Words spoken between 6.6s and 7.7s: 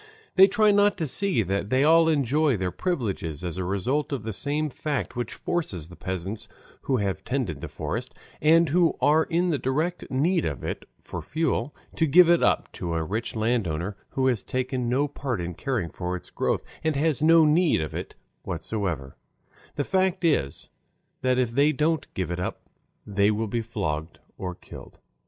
who have tended the